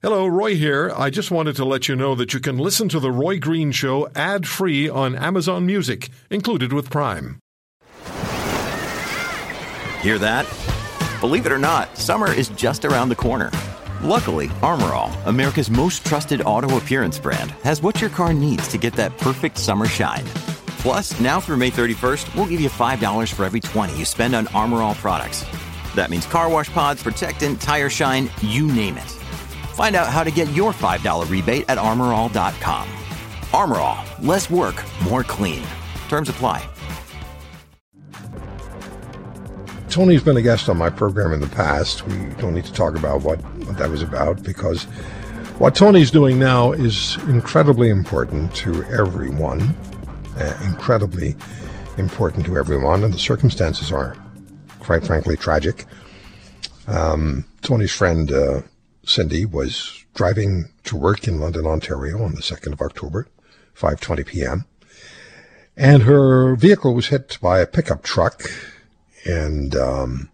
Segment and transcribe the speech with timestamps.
[0.00, 0.92] Hello, Roy here.
[0.96, 3.72] I just wanted to let you know that you can listen to The Roy Green
[3.72, 7.40] Show ad free on Amazon Music, included with Prime.
[10.00, 10.46] Hear that?
[11.20, 13.50] Believe it or not, summer is just around the corner.
[14.00, 18.78] Luckily, Armor All, America's most trusted auto appearance brand, has what your car needs to
[18.78, 20.22] get that perfect summer shine.
[20.78, 24.46] Plus, now through May 31st, we'll give you $5 for every 20 you spend on
[24.54, 25.44] Armor All products.
[25.96, 29.17] That means car wash pods, protectant, tire shine, you name it.
[29.78, 32.88] Find out how to get your $5 rebate at armorall.com.
[33.54, 35.62] Armor All, less work, more clean.
[36.08, 36.68] Terms apply.
[39.88, 42.04] Tony's been a guest on my program in the past.
[42.08, 44.82] We don't need to talk about what, what that was about because
[45.60, 49.76] what Tony's doing now is incredibly important to everyone.
[50.36, 51.36] Uh, incredibly
[51.98, 54.16] important to everyone, and the circumstances are,
[54.80, 55.84] quite frankly, tragic.
[56.88, 58.62] Um, Tony's friend uh,
[59.08, 63.26] Cindy was driving to work in London, Ontario on the 2nd of October,
[63.74, 64.64] 5:20 p.m.
[65.76, 68.42] And her vehicle was hit by a pickup truck
[69.24, 70.30] and um,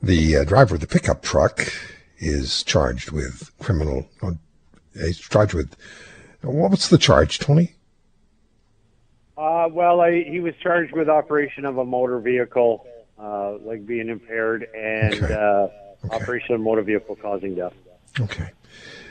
[0.00, 1.72] the uh, driver of the pickup truck
[2.18, 4.32] is charged with criminal uh,
[4.94, 5.74] he's charged with
[6.42, 7.74] what's the charge, Tony?
[9.36, 12.86] Uh, well, I, he was charged with operation of a motor vehicle,
[13.18, 15.87] uh, like being impaired, and Okay.
[16.04, 16.14] Okay.
[16.14, 17.74] operation of motor vehicle causing death.
[18.20, 18.50] Okay.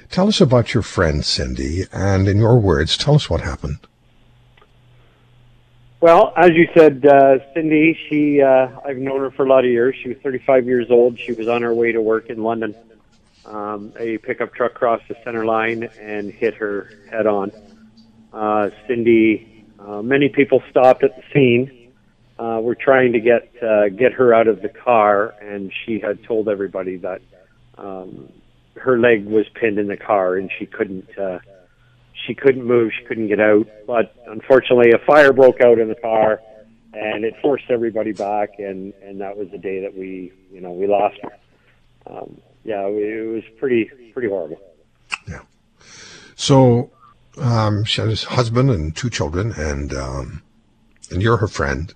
[0.10, 3.80] Tell us about your friend Cindy, and in your words, tell us what happened.
[6.00, 9.72] Well, as you said, uh, Cindy, she uh, I've known her for a lot of
[9.72, 9.96] years.
[10.02, 11.20] She was 35 years old.
[11.20, 12.76] She was on her way to work in London.
[13.46, 17.52] Um, a pickup truck crossed the center line and hit her head on.
[18.32, 21.77] Uh, Cindy, uh, many people stopped at the scene.
[22.40, 26.24] Uh, were trying to get uh, get her out of the car, and she had
[26.24, 27.22] told everybody that
[27.78, 28.32] um,
[28.76, 31.40] her leg was pinned in the car and she couldn't uh,
[32.26, 33.68] she couldn't move, she couldn't get out.
[33.86, 36.42] But unfortunately, a fire broke out in the car,
[36.94, 40.72] and it forced everybody back, and and that was the day that we you know
[40.72, 41.38] we lost her.
[42.08, 44.60] Um, yeah, it was pretty pretty horrible.
[45.28, 45.42] Yeah.
[46.36, 46.92] So,
[47.38, 50.44] um, she has a husband and two children, and um,
[51.12, 51.94] and you're her friend,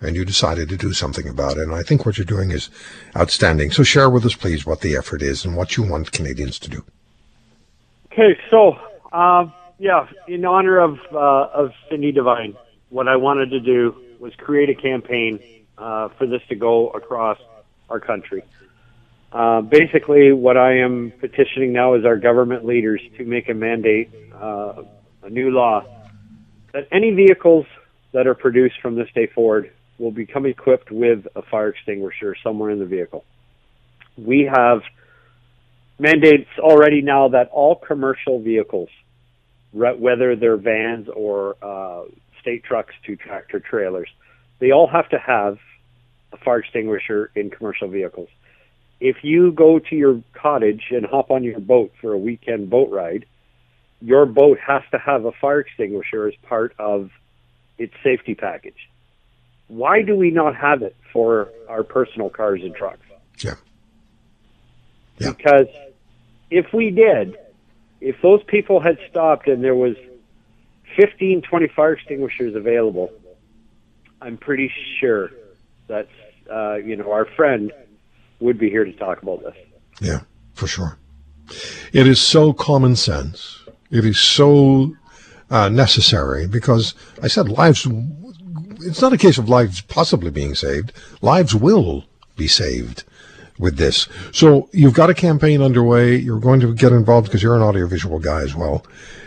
[0.00, 1.62] and you decided to do something about it.
[1.62, 2.70] And I think what you're doing is
[3.16, 3.70] outstanding.
[3.70, 6.70] So, share with us, please, what the effort is and what you want Canadians to
[6.70, 6.84] do.
[8.12, 8.76] Okay, so
[9.12, 12.56] um, yeah, in honor of uh, of Cindy Devine,
[12.88, 15.40] what I wanted to do was create a campaign
[15.78, 17.38] uh, for this to go across
[17.88, 18.42] our country.
[19.32, 24.10] Uh, basically, what I am petitioning now is our government leaders to make a mandate,
[24.34, 24.82] uh,
[25.22, 25.84] a new law,
[26.72, 27.64] that any vehicles
[28.12, 32.70] that are produced from this day forward will become equipped with a fire extinguisher somewhere
[32.70, 33.24] in the vehicle.
[34.16, 34.80] We have
[35.98, 38.88] mandates already now that all commercial vehicles,
[39.72, 42.04] whether they're vans or uh,
[42.40, 44.08] state trucks to tractor trailers,
[44.58, 45.58] they all have to have
[46.32, 48.28] a fire extinguisher in commercial vehicles.
[49.00, 52.90] If you go to your cottage and hop on your boat for a weekend boat
[52.90, 53.26] ride,
[54.00, 57.10] your boat has to have a fire extinguisher as part of
[57.78, 58.88] its safety package.
[59.70, 63.06] Why do we not have it for our personal cars and trucks?
[63.38, 63.54] Yeah.
[65.18, 65.30] Yeah.
[65.30, 65.68] Because
[66.50, 67.36] if we did,
[68.00, 69.94] if those people had stopped and there was
[70.96, 73.12] 15, 20 fire extinguishers available,
[74.20, 75.30] I'm pretty sure
[75.86, 76.08] that,
[76.52, 77.72] uh, you know, our friend
[78.40, 79.54] would be here to talk about this.
[80.00, 80.20] Yeah,
[80.54, 80.98] for sure.
[81.92, 83.60] It is so common sense.
[83.90, 84.96] It is so
[85.50, 87.86] uh, necessary because I said lives.
[88.82, 90.92] It's not a case of lives possibly being saved.
[91.20, 92.04] Lives will
[92.36, 93.04] be saved
[93.58, 94.08] with this.
[94.32, 96.16] So you've got a campaign underway.
[96.16, 98.84] You're going to get involved because you're an audiovisual guy as well.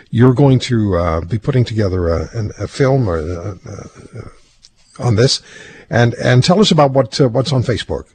[0.09, 5.41] You're going to uh, be putting together a, a film or, uh, uh, on this,
[5.89, 8.05] and and tell us about what uh, what's on Facebook.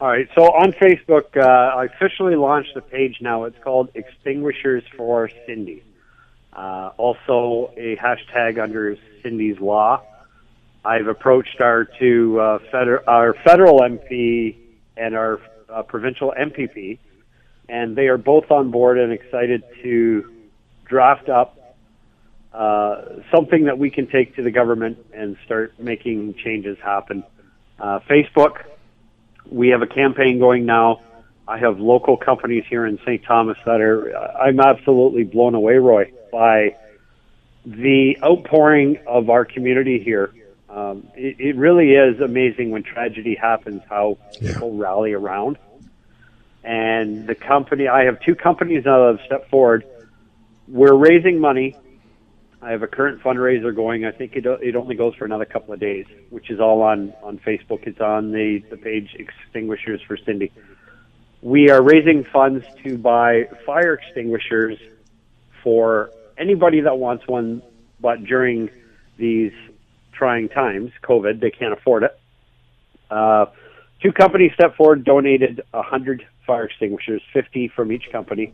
[0.00, 0.28] All right.
[0.34, 3.44] So on Facebook, uh, I officially launched a page now.
[3.44, 5.82] It's called Extinguishers for Cindy.
[6.52, 10.02] Uh, also, a hashtag under Cindy's Law.
[10.84, 14.56] I've approached our two uh, feder- our federal MP
[14.96, 16.98] and our uh, provincial MPP,
[17.68, 20.32] and they are both on board and excited to
[20.86, 21.58] draft up
[22.52, 27.22] uh, something that we can take to the government and start making changes happen.
[27.78, 28.64] Uh, Facebook,
[29.50, 31.00] we have a campaign going now.
[31.46, 33.22] I have local companies here in St.
[33.24, 36.76] Thomas that are, I'm absolutely blown away, Roy, by
[37.64, 40.32] the outpouring of our community here.
[40.78, 44.52] Um, it, it really is amazing when tragedy happens how Yeah.
[44.52, 45.58] people rally around.
[46.62, 49.84] And the company, I have two companies now that have stepped forward.
[50.68, 51.76] We're raising money.
[52.60, 54.04] I have a current fundraiser going.
[54.04, 57.12] I think it, it only goes for another couple of days, which is all on,
[57.22, 57.86] on Facebook.
[57.86, 60.52] It's on the, the page Extinguishers for Cindy.
[61.40, 64.78] We are raising funds to buy fire extinguishers
[65.62, 67.62] for anybody that wants one,
[68.00, 68.70] but during
[69.16, 69.52] these
[70.18, 72.18] trying times, COVID, they can't afford it.
[73.10, 73.46] Uh,
[74.02, 78.52] two companies stepped forward, donated 100 fire extinguishers, 50 from each company,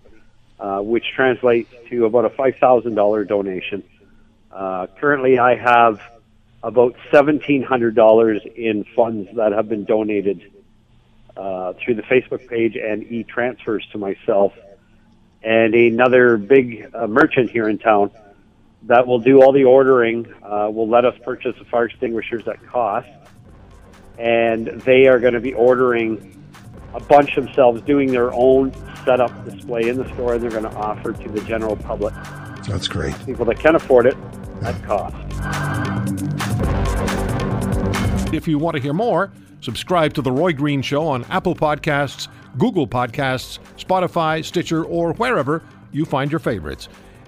[0.61, 3.83] uh, which translates to about a $5,000 donation.
[4.53, 6.01] Uh, currently, I have
[6.63, 10.53] about $1,700 in funds that have been donated
[11.37, 14.53] uh, through the Facebook page and e-transfers to myself
[15.43, 18.11] and another big uh, merchant here in town
[18.87, 22.65] that will do all the ordering, uh, will let us purchase the fire extinguishers at
[22.67, 23.09] cost,
[24.19, 26.43] and they are going to be ordering
[26.95, 28.73] a bunch themselves, doing their own
[29.05, 32.15] setup display in the store, and they're going to offer to the general public.
[32.69, 33.15] That's great.
[33.27, 34.17] People that can afford it
[34.63, 35.15] at cost.
[38.33, 42.29] If you want to hear more, subscribe to The Roy Green Show on Apple Podcasts,
[42.59, 46.89] Google Podcasts, Spotify, Stitcher, or wherever you find your favorites.